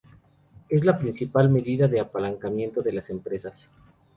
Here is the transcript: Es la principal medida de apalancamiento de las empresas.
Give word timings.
Es 0.67 0.83
la 0.83 0.97
principal 0.97 1.49
medida 1.51 1.87
de 1.87 1.99
apalancamiento 1.99 2.81
de 2.81 2.91
las 2.93 3.11
empresas. 3.11 3.69